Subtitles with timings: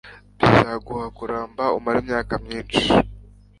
[0.39, 2.81] bizaguha kuramba umare imyaka myinshi